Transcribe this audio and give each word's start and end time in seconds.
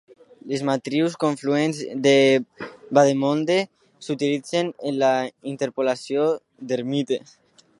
Les 0.51 0.61
matrius 0.69 1.13
confluents 1.23 1.81
de 2.05 2.13
Vandermonde 2.99 3.59
s'utilitzen 4.07 4.73
en 4.91 4.97
la 5.05 5.13
interpolació 5.53 6.25
d'Hermite. 6.73 7.25